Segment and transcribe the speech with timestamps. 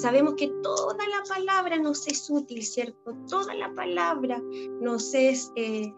[0.00, 3.14] Sabemos que toda la palabra nos es útil, ¿cierto?
[3.28, 4.40] Toda la palabra
[4.80, 5.92] nos es eh,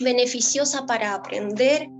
[0.00, 1.90] beneficiosa para aprender,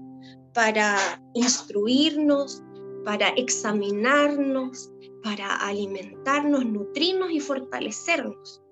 [0.54, 0.96] para
[1.34, 2.62] instruirnos,
[3.04, 4.90] para examinarnos,
[5.22, 8.62] para alimentarnos, nutrirnos y fortalecernos.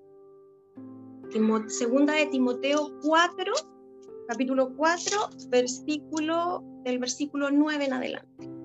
[1.67, 3.53] segunda de Timoteo 4,
[4.27, 8.60] capítulo 4, versículo, del versículo 9 en adelante.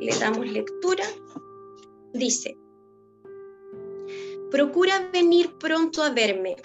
[0.00, 1.04] Le damos lectura.
[2.12, 2.56] Dice,
[4.50, 6.56] procura venir pronto a verme,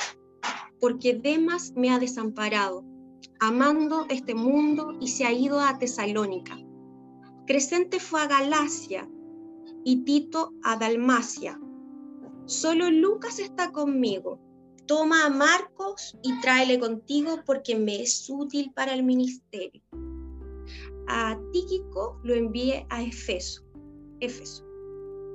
[0.79, 2.83] porque Demas me ha desamparado,
[3.39, 6.57] amando este mundo y se ha ido a Tesalónica.
[7.47, 9.09] Crescente fue a Galacia
[9.83, 11.59] y Tito a Dalmacia.
[12.45, 14.39] Solo Lucas está conmigo.
[14.85, 19.81] Toma a Marcos y tráele contigo porque me es útil para el ministerio.
[21.11, 23.63] A Tíquico lo envié a Efeso.
[24.19, 24.63] Efeso.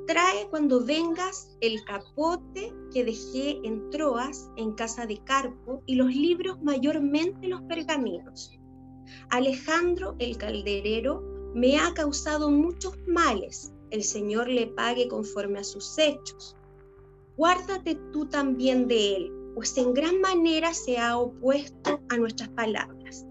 [0.07, 6.15] Trae cuando vengas el capote que dejé en Troas, en casa de Carpo, y los
[6.15, 8.53] libros, mayormente los pergaminos.
[9.31, 11.23] Alejandro el calderero
[11.55, 13.73] me ha causado muchos males.
[13.91, 16.57] El Señor le pague conforme a sus hechos.
[17.37, 23.27] Guárdate tú también de él, pues en gran manera se ha opuesto a nuestras palabras.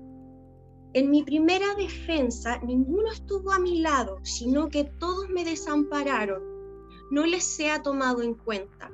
[0.93, 6.53] En mi primera defensa, ninguno estuvo a mi lado, sino que todos me desampararon
[7.13, 8.91] no les sea tomado en cuenta.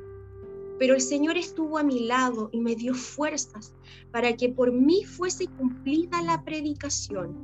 [0.78, 3.74] Pero el Señor estuvo a mi lado y me dio fuerzas
[4.12, 7.38] para que por mí fuese cumplida la predicación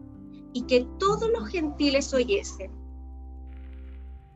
[0.52, 2.72] y que todos los gentiles oyesen.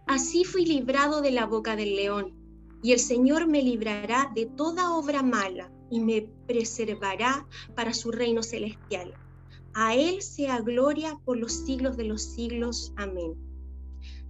[0.08, 2.34] Así fui librado de la boca del león,
[2.82, 8.44] y el Señor me librará de toda obra mala y me preservará para su reino
[8.44, 9.14] celestial.
[9.74, 12.94] A Él sea gloria por los siglos de los siglos.
[12.98, 13.36] Amén.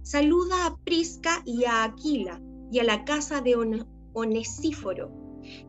[0.02, 2.40] Saluda a Prisca y a Aquila
[2.72, 3.56] y a la casa de
[4.12, 5.10] Onesíforo.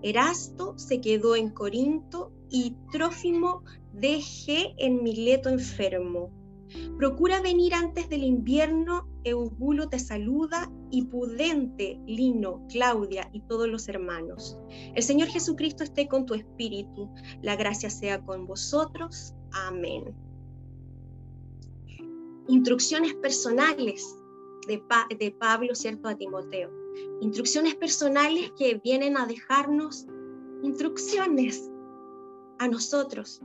[0.01, 6.31] Erasto se quedó en Corinto y Trófimo dejé en Mileto enfermo.
[6.97, 13.89] Procura venir antes del invierno, Eubulo te saluda y Pudente, Lino, Claudia y todos los
[13.89, 14.57] hermanos.
[14.95, 17.09] El Señor Jesucristo esté con tu espíritu,
[17.41, 19.35] la gracia sea con vosotros.
[19.53, 20.15] Amén.
[22.47, 24.15] Instrucciones personales
[24.67, 26.69] de, Pablo, ¿cierto?, a Timoteo.
[27.21, 30.05] Instrucciones personales que vienen a dejarnos
[30.63, 31.69] instrucciones
[32.59, 33.41] a nosotros.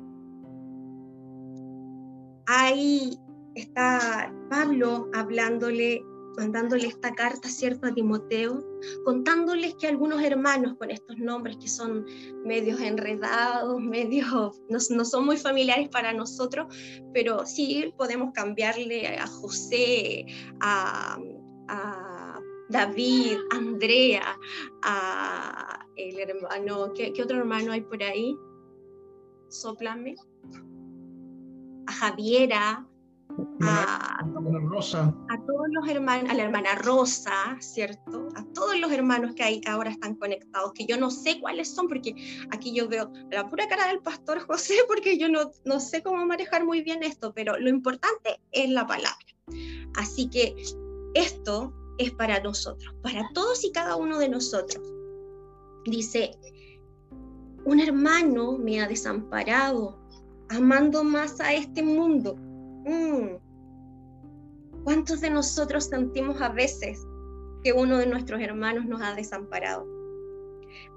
[2.47, 3.19] Ahí
[3.55, 6.05] está Pablo hablándole,
[6.37, 8.65] mandándole esta carta, ¿cierto?, a Timoteo,
[9.05, 12.05] contándoles que algunos hermanos con estos nombres que son
[12.45, 16.67] medios enredados, medios, no, no son muy familiares para nosotros,
[17.13, 20.27] pero sí podemos cambiarle a José,
[20.61, 21.19] a,
[21.69, 24.39] a David, Andrea,
[24.83, 28.37] a el hermano, ¿qué, ¿qué, otro hermano hay por ahí?
[29.49, 30.15] Soplame.
[31.87, 32.87] A Javiera,
[33.63, 34.25] a,
[34.69, 35.15] Rosa.
[35.29, 38.29] a todos los hermanos, a la hermana Rosa, ¿cierto?
[38.35, 41.89] A todos los hermanos que hay ahora están conectados, que yo no sé cuáles son,
[41.89, 42.15] porque
[42.51, 46.25] aquí yo veo la pura cara del pastor José, porque yo no, no sé cómo
[46.27, 49.27] manejar muy bien esto, pero lo importante es la palabra.
[49.97, 50.55] Así que
[51.15, 54.83] esto es para nosotros, para todos y cada uno de nosotros.
[55.87, 56.33] Dice,
[57.65, 59.99] un hermano me ha desamparado,
[60.49, 62.37] amando más a este mundo
[62.87, 63.39] Mm.
[64.85, 67.05] ¿Cuántos de nosotros sentimos a veces
[67.65, 69.85] que uno de nuestros hermanos nos ha desamparado?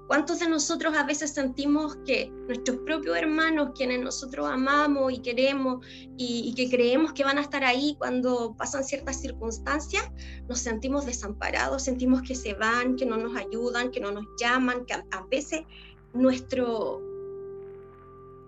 [0.06, 5.84] ¿Cuántos de nosotros a veces sentimos que nuestros propios hermanos, quienes nosotros amamos y queremos
[6.16, 10.08] y, que creemos que van a estar ahí cuando pasan ciertas circunstancias,
[10.48, 14.84] nos sentimos desamparados, sentimos que se van, que no nos ayudan, que no nos llaman,
[14.84, 15.62] que a, a veces
[16.12, 17.00] nuestro,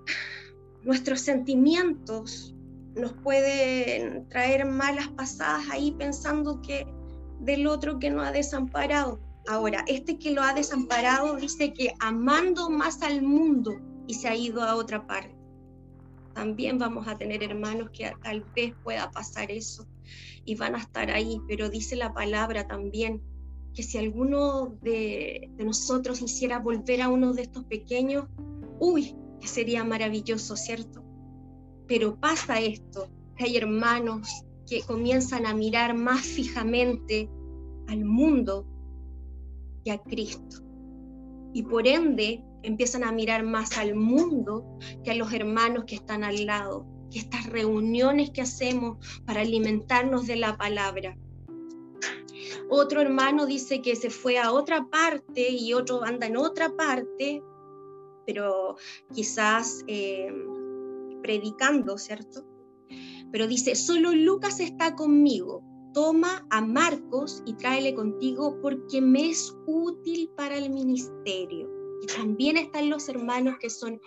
[0.83, 2.53] nuestros sentimientos
[2.95, 6.87] nos pueden traer malas pasadas ahí pensando que
[7.41, 9.21] del otro que nos ha desamparado.
[9.49, 14.37] Ahora, este que lo ha desamparado dice que amando más al mundo y se ha
[14.37, 15.35] ido a otra parte.
[16.35, 19.87] También vamos a tener hermanos que tal vez pueda pasar eso
[20.45, 23.21] y van a estar ahí, pero dice la palabra también
[23.75, 28.27] que si alguno de, de nosotros hiciera volver a uno de estos pequeños,
[28.79, 31.03] uy, que sería maravilloso, ¿cierto?
[31.93, 37.29] Pero pasa esto, que hay hermanos que comienzan a mirar más fijamente
[37.87, 38.67] al mundo
[39.85, 40.63] que a Cristo.
[41.53, 46.25] Y por ende empiezan a mirar más al mundo que a los hermanos que están
[46.25, 48.97] al lado, que estas reuniones que hacemos
[49.27, 51.19] para alimentarnos de la palabra.
[52.71, 57.43] Otro hermano dice que se fue a otra parte y otro anda en otra parte,
[58.25, 58.77] pero
[59.13, 60.33] quizás eh,
[61.23, 62.45] predicando, ¿cierto?
[63.31, 65.65] Pero dice, solo Lucas está conmigo.
[65.95, 71.71] Toma a Marcos y tráele contigo porque me es útil para el ministerio.
[72.03, 74.01] Y también están los hermanos que son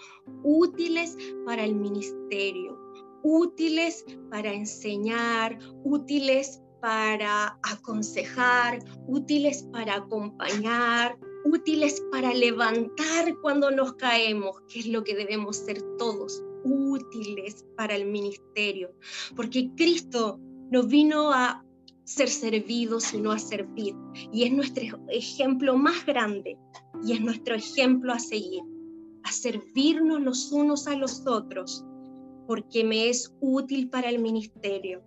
[0.44, 2.78] útiles para el ministerio,
[3.24, 14.62] útiles para enseñar, útiles para aconsejar, útiles para acompañar, útiles para levantar cuando nos caemos,
[14.68, 18.92] que es lo que debemos ser todos, útiles para el ministerio,
[19.36, 20.40] porque Cristo
[20.72, 21.64] nos vino a
[22.04, 23.96] ser servidos, sino a servir,
[24.34, 26.58] y es nuestro ejemplo más grande,
[27.04, 28.64] y es nuestro ejemplo a seguir,
[29.24, 31.84] a servirnos los unos a los otros,
[32.48, 35.02] porque me es útil para el ministerio.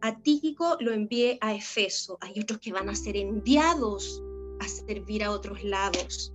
[0.00, 4.22] A Tíquico lo envié a Efeso, hay otros que van a ser enviados
[4.60, 6.32] a servir a otros lados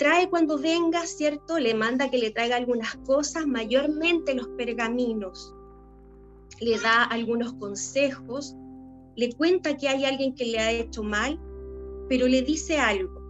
[0.00, 1.58] trae cuando venga, ¿cierto?
[1.58, 5.54] Le manda que le traiga algunas cosas, mayormente los pergaminos.
[6.58, 8.56] Le da algunos consejos,
[9.14, 11.38] le cuenta que hay alguien que le ha hecho mal,
[12.08, 13.20] pero le dice algo.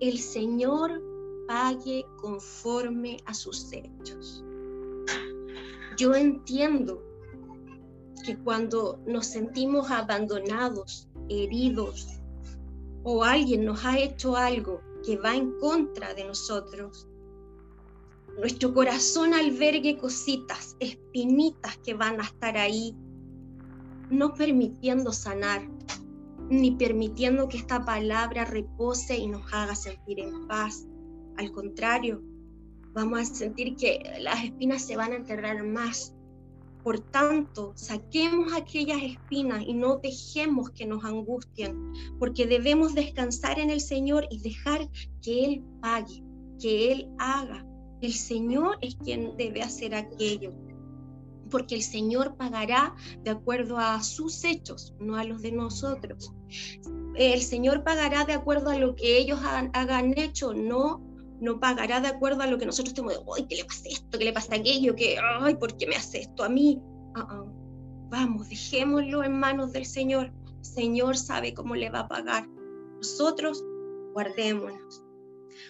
[0.00, 1.02] El Señor
[1.46, 4.42] pague conforme a sus hechos.
[5.98, 7.02] Yo entiendo
[8.24, 12.08] que cuando nos sentimos abandonados, heridos,
[13.04, 17.08] o alguien nos ha hecho algo que va en contra de nosotros.
[18.38, 22.94] Nuestro corazón albergue cositas, espinitas que van a estar ahí,
[24.10, 25.62] no permitiendo sanar,
[26.50, 30.86] ni permitiendo que esta palabra repose y nos haga sentir en paz.
[31.36, 32.20] Al contrario,
[32.92, 36.15] vamos a sentir que las espinas se van a enterrar más
[36.86, 43.70] por tanto, saquemos aquellas espinas y no dejemos que nos angustien, porque debemos descansar en
[43.70, 44.88] el Señor y dejar
[45.20, 46.22] que Él pague,
[46.60, 47.66] que Él haga.
[48.02, 50.52] El Señor es quien debe hacer aquello,
[51.50, 52.94] porque el Señor pagará
[53.24, 56.32] de acuerdo a sus hechos, no a los de nosotros.
[57.16, 61.05] El Señor pagará de acuerdo a lo que ellos hagan hecho, no
[61.40, 64.18] no pagará de acuerdo a lo que nosotros tenemos de, ay, ¿qué le pasa esto?
[64.18, 64.94] ¿Qué le pasa aquello?
[64.94, 66.80] que ay, ¿por qué me hace esto a mí?
[67.14, 67.44] Ah, ah.
[68.08, 70.32] Vamos, dejémoslo en manos del Señor.
[70.58, 72.48] El Señor sabe cómo le va a pagar.
[72.98, 73.64] Nosotros
[74.12, 75.02] guardémonos.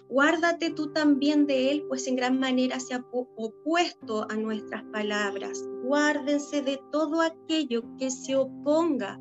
[0.08, 5.64] Guárdate tú también de él, pues en gran manera se ha opuesto a nuestras palabras.
[5.84, 9.18] Guárdense de todo aquello que se oponga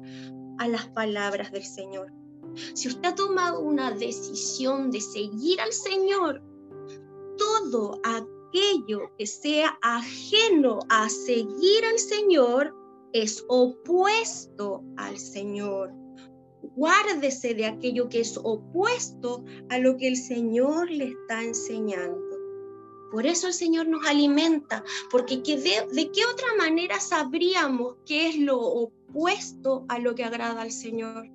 [0.58, 2.12] a las palabras del Señor.
[2.74, 6.42] Si usted ha tomado una decisión de seguir al Señor,
[7.38, 12.76] todo aquello que sea ajeno a seguir al Señor
[13.14, 15.94] es opuesto al Señor.
[16.76, 22.20] Guárdese de aquello que es opuesto a lo que el Señor le está enseñando.
[23.12, 28.60] Por eso el Señor nos alimenta, porque de, qué otra manera sabríamos qué es lo
[28.60, 31.30] opuesto a lo que agrada al Señor?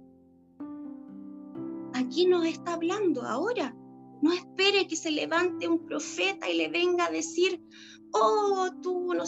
[2.11, 3.73] Aquí nos está hablando ahora.
[4.21, 7.63] No espere que se levante un profeta y le venga a decir,
[8.13, 9.25] oh, tú, no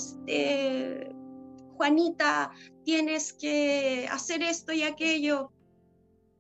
[1.77, 2.51] Juanita,
[2.85, 5.53] tienes que hacer esto y aquello.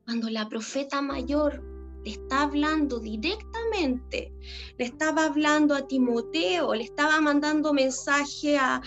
[0.04, 1.64] Cuando la profeta mayor
[2.04, 4.32] le está hablando directamente,
[4.78, 8.80] le estaba hablando a Timoteo, le estaba mandando mensaje a,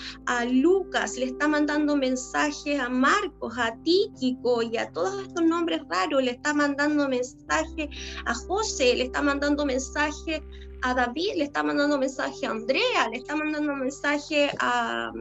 [0.50, 6.24] Lucas, le está mandando mensaje a Marcos, a Tíquico y a todos estos nombres raros,
[6.24, 7.90] le está mandando mensaje
[8.26, 10.44] a José, le está mandando mensaje
[10.82, 15.12] a David, le está mandando mensaje a Andrea, le está mandando mensaje a,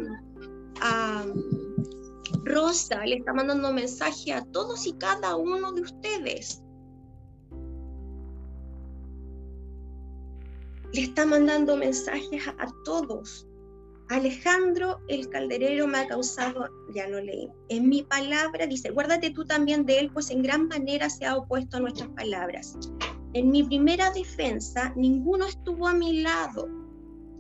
[0.81, 1.25] a
[2.45, 6.64] Rosa, le está mandando mensaje a todos y cada uno de ustedes.
[10.95, 13.49] Le está mandando mensajes a, todos.
[14.11, 19.45] Alejandro el calderero me ha causado, ya lo leí, en mi palabra dice, guárdate tú
[19.45, 22.79] también de él, pues en gran manera se ha opuesto a nuestras palabras.
[23.33, 26.69] En mi primera defensa, ninguno estuvo a mi lado,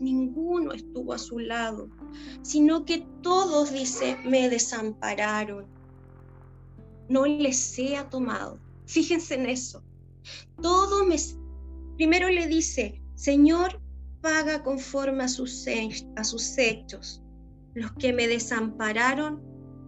[0.01, 1.89] ninguno estuvo a su lado,
[2.43, 5.67] sino que todos, dice, me desampararon.
[7.09, 8.59] No les sea tomado.
[8.87, 9.85] Fíjense en eso.
[10.61, 11.17] Todos me...
[11.97, 13.81] Primero le dice, Señor,
[14.21, 15.67] paga conforme a sus,
[16.57, 17.23] hechos.
[17.75, 19.43] Los que me desampararon,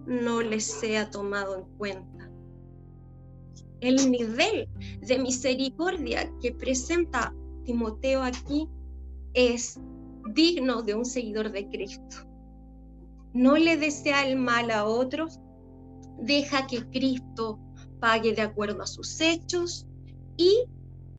[0.06, 2.30] no les sea tomado en cuenta.
[3.80, 4.68] El nivel
[5.00, 8.68] de misericordia que presenta Timoteo aquí
[9.35, 9.78] es
[10.33, 12.16] digno de un seguidor de Cristo.
[13.33, 15.40] No le desea el mal a otros,
[16.18, 17.59] deja que Cristo
[18.00, 19.87] pague de acuerdo a sus hechos
[20.37, 20.64] y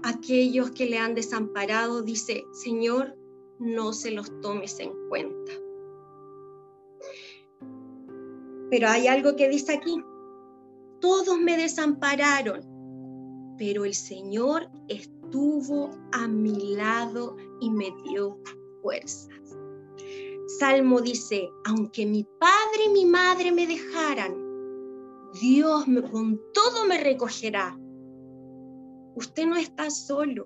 [0.03, 3.17] aquellos que le han desamparado, dice, Señor,
[3.59, 5.51] no se los tomes en cuenta.
[8.69, 10.03] Pero hay algo que dice aquí,
[10.99, 12.61] todos me desampararon,
[13.57, 18.37] pero el Señor estuvo a mi lado y me dio
[18.81, 19.29] fuerzas.
[20.59, 24.35] Salmo dice, aunque mi padre y mi madre me dejaran,
[25.41, 27.77] Dios con todo me recogerá.
[29.17, 30.45] Usted no está solo.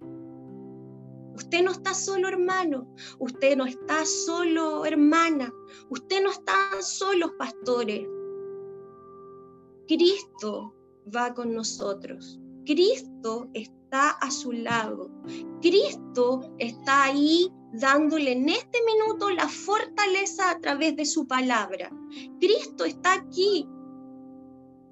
[1.36, 2.88] Usted no está solo, hermano.
[3.20, 5.54] Usted no está solo, hermana.
[5.90, 8.08] Usted no está solo, pastores.
[9.90, 10.74] Cristo
[11.14, 12.40] va con nosotros.
[12.66, 15.12] Cristo está a su lado.
[15.62, 21.92] Cristo está ahí dándole en este minuto la fortaleza a través de su palabra.
[22.40, 23.68] Cristo está aquí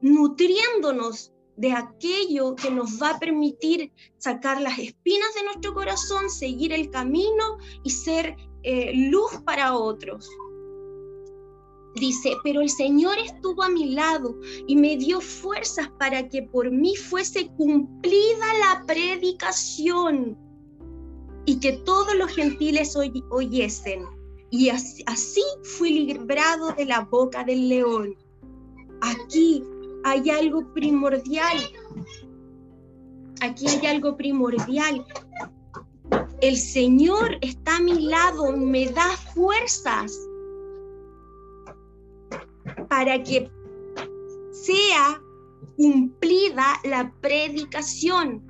[0.02, 6.72] nutriéndonos de aquello que nos va a permitir sacar las espinas de nuestro corazón, seguir
[6.72, 10.30] el camino y ser eh, luz para otros.
[11.96, 16.72] Dice, pero el Señor estuvo a mi lado y me dio fuerzas para que por
[16.72, 20.38] mí fuese cumplida la predicación
[21.46, 22.96] y que todos los gentiles
[23.32, 24.06] oyesen.
[24.50, 28.16] Y así, así fui librado de la boca del león.
[29.01, 29.62] Aquí
[30.03, 31.58] hay algo primordial.
[33.41, 35.06] Aquí hay algo primordial.
[36.41, 40.18] El Señor está a mi lado, me da fuerzas
[42.88, 43.51] para que
[44.51, 45.22] sea
[45.77, 48.44] cumplida la predicación.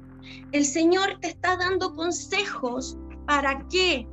[0.52, 4.08] El Señor te está dando consejos para qué?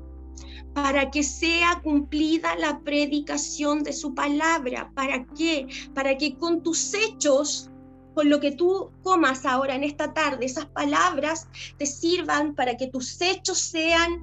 [0.77, 4.93] Para que sea cumplida la predicación de su palabra.
[4.95, 5.67] ¿Para qué?
[5.95, 7.71] Para que con tus hechos,
[8.15, 12.89] con lo que tú comas ahora en esta tarde, esas palabras te sirvan para que
[12.89, 14.21] tus hechos sean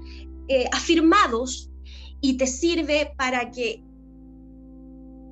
[0.48, 1.72] eh, afirmados
[2.22, 3.84] y te sirve para que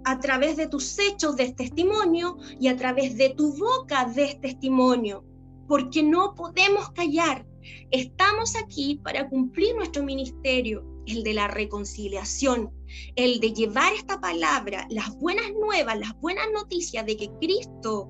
[0.05, 5.23] a través de tus hechos des testimonio y a través de tu boca des testimonio,
[5.67, 7.45] porque no podemos callar.
[7.91, 12.71] Estamos aquí para cumplir nuestro ministerio el de la reconciliación,
[13.15, 18.09] el de llevar esta palabra, las buenas nuevas, las buenas noticias de que Cristo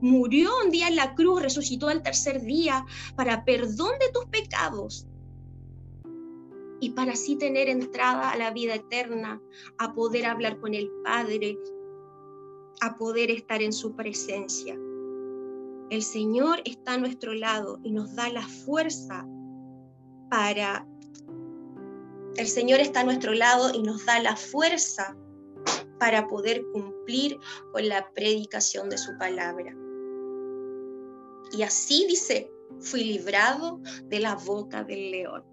[0.00, 2.84] murió un día en la cruz, resucitó al tercer día
[3.16, 5.06] para perdón de tus pecados
[6.80, 9.40] y para así tener entrada a la vida eterna,
[9.78, 11.56] a poder hablar con el Padre,
[12.80, 14.78] a poder estar en su presencia.
[15.90, 19.26] El Señor está a nuestro lado y nos da la fuerza
[20.28, 20.86] para
[22.36, 25.16] el Señor está a nuestro lado y nos da la fuerza
[25.98, 27.38] para poder cumplir
[27.72, 29.74] con la predicación de su palabra.
[31.52, 32.50] Y así dice,
[32.80, 35.44] fui librado de la boca del león.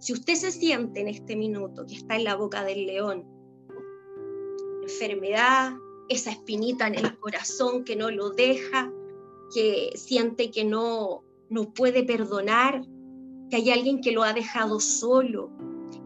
[0.00, 3.24] Si usted se siente en este minuto que está en la boca del león,
[4.82, 5.72] enfermedad,
[6.08, 8.90] esa espinita en el corazón que no lo deja,
[9.54, 12.82] que siente que no, no puede perdonar,
[13.50, 15.50] que hay alguien que lo ha dejado solo,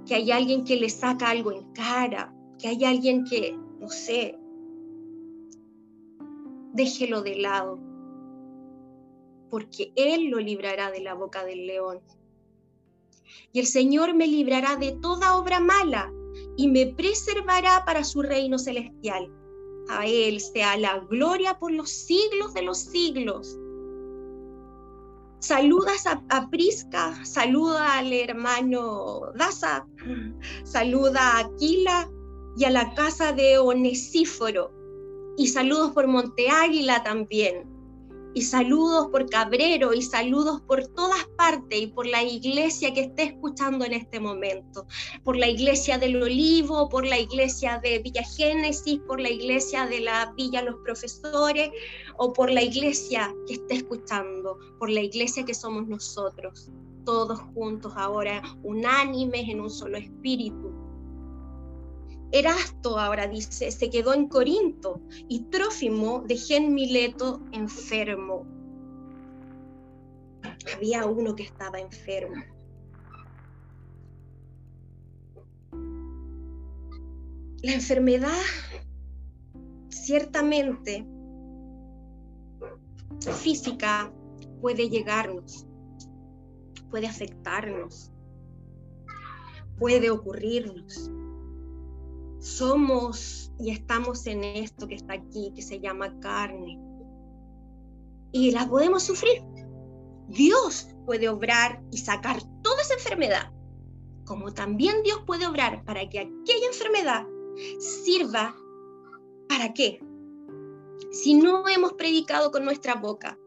[0.07, 4.39] que hay alguien que le saca algo en cara, que hay alguien que, no sé,
[6.73, 7.79] déjelo de lado,
[9.51, 12.01] porque Él lo librará de la boca del león.
[13.53, 16.13] Y el Señor me librará de toda obra mala
[16.57, 19.31] y me preservará para su reino celestial.
[19.89, 23.59] A Él sea la gloria por los siglos de los siglos.
[25.43, 29.85] Saludas a, Prisca, saluda al hermano Daza,
[30.63, 32.09] saluda a Aquila
[32.57, 34.71] y a la casa de Onesíforo.
[35.37, 37.72] Y saludos por Monte Águila también
[38.35, 43.25] y saludos por Cabrero y saludos por todas partes y por la iglesia que esté
[43.25, 44.87] escuchando en este momento,
[45.25, 50.01] por la iglesia del Olivo, por la iglesia de Villa Génesis, por la iglesia de
[50.01, 51.71] la Villa Los Profesores
[52.17, 56.71] o por la iglesia que esté escuchando, por la iglesia que somos nosotros,
[57.05, 60.72] todos juntos ahora, unánimes en un solo espíritu
[62.33, 68.47] Erasto ahora dice, se quedó en Corinto y Trófimo dejé en Mileto enfermo.
[70.75, 72.43] Había uno que estaba enfermo.
[77.63, 78.41] La enfermedad
[79.91, 81.07] ciertamente
[83.43, 84.11] física
[84.63, 85.67] puede llegarnos,
[86.91, 88.11] puede afectarnos,
[89.79, 91.11] puede ocurrirnos.
[92.43, 96.77] Somos y estamos en esto que está aquí, que se llama carne.
[98.33, 99.45] Y la podemos sufrir.
[100.27, 103.53] Dios puede obrar y sacar toda esa enfermedad,
[104.25, 107.25] como también Dios puede obrar para que aquella enfermedad
[107.79, 108.57] sirva
[109.49, 110.01] para qué.
[111.13, 113.39] Si no hemos predicado con nuestra boca,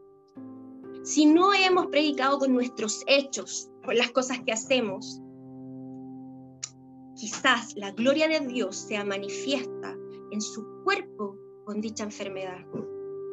[1.02, 5.20] si no hemos predicado con nuestros hechos, con las cosas que hacemos,
[7.16, 9.96] quizás la gloria de Dios sea manifiesta
[10.30, 12.64] en su cuerpo con dicha enfermedad.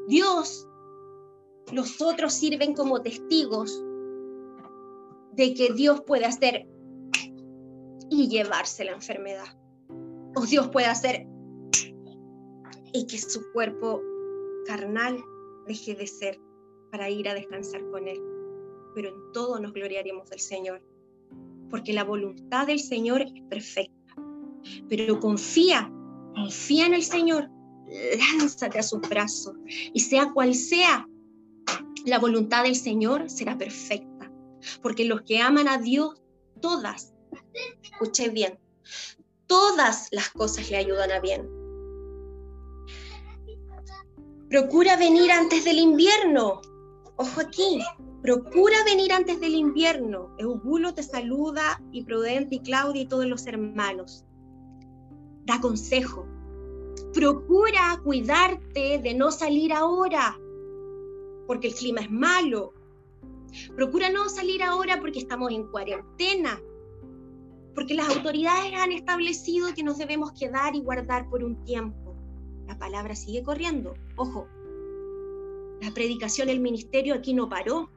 [0.07, 0.67] Dios,
[1.71, 3.83] los otros sirven como testigos
[5.33, 6.67] de que Dios puede hacer
[8.09, 9.57] y llevarse la enfermedad.
[10.35, 11.27] O Dios puede hacer
[12.93, 14.01] y que su cuerpo
[14.65, 15.17] carnal
[15.67, 16.39] deje de ser
[16.91, 18.21] para ir a descansar con Él.
[18.95, 20.81] Pero en todo nos gloriaremos del Señor,
[21.73, 24.13] porque la voluntad del Señor es perfecta.
[24.87, 25.91] Pero confía,
[26.35, 27.49] confía en el Señor,
[28.39, 29.55] lánzate a sus brazos
[29.91, 31.09] y sea cual sea
[32.05, 34.31] la voluntad del Señor será perfecta,
[34.83, 36.21] porque los que aman a Dios,
[36.61, 37.15] todas,
[37.81, 38.59] escuché bien,
[39.47, 41.49] todas las cosas le ayudan a bien
[44.47, 46.61] Procura venir antes del invierno.
[47.15, 47.83] Ojo aquí,
[48.23, 50.33] procura venir antes del invierno.
[50.39, 54.25] Eubulo te saluda y Prudente y Claudia y todos los hermanos.
[55.45, 56.25] Da consejo.
[57.13, 60.39] Procura cuidarte de no salir ahora,
[61.45, 62.73] porque el clima es malo.
[63.75, 66.59] Procura no salir ahora porque estamos en cuarentena,
[67.75, 72.03] porque las autoridades han establecido que nos debemos quedar y guardar por un tiempo
[72.67, 73.93] la palabra sigue corriendo.
[74.15, 74.47] Ojo,
[75.81, 77.89] la predicación, el ministerio aquí no paró.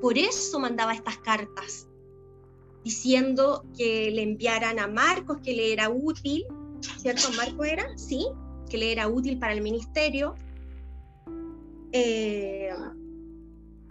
[0.00, 1.88] Por eso mandaba estas cartas,
[2.84, 6.44] diciendo que le enviaran a Marcos, que le era útil,
[6.98, 7.28] ¿cierto?
[7.36, 8.26] Marcos era, sí,
[8.68, 10.34] que le era útil para el ministerio.
[11.92, 12.70] Eh,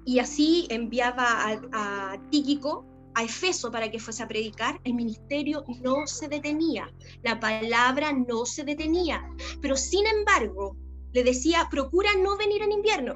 [0.06, 5.64] y así enviaba a, a Tíquico a Efeso para que fuese a predicar, el ministerio
[5.82, 6.92] no se detenía,
[7.24, 9.22] la palabra no se detenía,
[9.62, 10.76] pero sin embargo
[11.12, 13.16] le decía, procura no venir en invierno,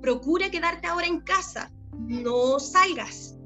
[0.00, 3.36] procura quedarte ahora en casa, no salgas,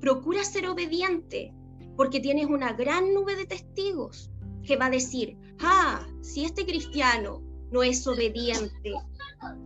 [0.00, 1.54] procura ser obediente,
[1.96, 4.30] porque tienes una gran nube de testigos
[4.62, 8.94] que va a decir, ah, si este cristiano no es obediente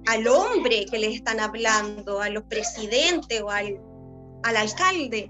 [0.06, 3.80] al hombre que le están hablando, a los presidentes o al
[4.42, 5.28] al alcalde,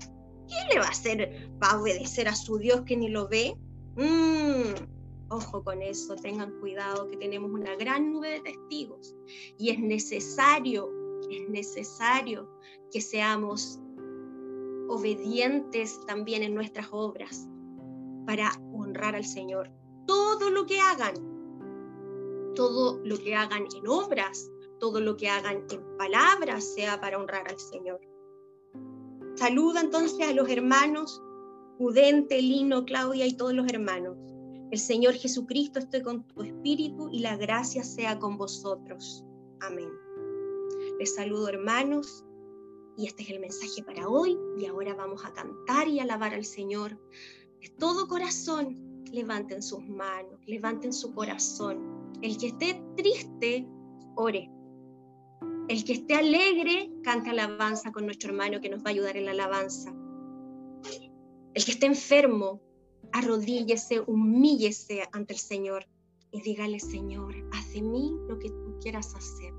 [0.49, 1.51] ¿qué le va a hacer?
[1.63, 3.57] ¿Va a obedecer a su Dios que ni lo ve?
[3.97, 4.75] Mm,
[5.29, 9.15] ojo con eso, tengan cuidado que tenemos una gran nube de testigos
[9.59, 10.91] y es necesario,
[11.33, 12.49] es necesario
[12.91, 13.81] que seamos
[14.89, 17.49] obedientes también en nuestras obras
[18.27, 19.71] para honrar al Señor.
[20.07, 21.15] Todo lo que hagan,
[22.55, 27.49] todo lo que hagan en obras, todo lo que hagan en palabras sea para honrar
[27.49, 28.01] al Señor.
[29.37, 31.23] Saluda entonces a los hermanos,
[31.79, 34.17] Judente, Lino, Claudia y todos los hermanos.
[34.71, 39.25] El Señor Jesucristo esté con tu espíritu y la gracia sea con vosotros.
[39.61, 39.91] Amén.
[41.07, 42.25] Saludo hermanos
[42.97, 46.45] y este es el mensaje para hoy y ahora vamos a cantar y alabar al
[46.45, 46.99] Señor
[47.61, 49.05] de todo corazón.
[49.11, 52.13] Levanten sus manos, levanten su corazón.
[52.23, 53.67] El que esté triste,
[54.15, 54.51] ore.
[55.69, 59.27] El que esté alegre, canta alabanza con nuestro hermano que nos va a ayudar en
[59.27, 59.95] la alabanza.
[61.55, 62.63] El que esté enfermo,
[63.13, 65.87] arrodíllese, humíllese ante el Señor
[66.31, 69.53] y dígale, Señor, haz de mí lo que tú quieras hacer.